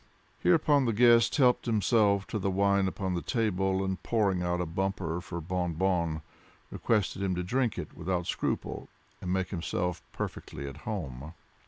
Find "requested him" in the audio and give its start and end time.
6.71-7.35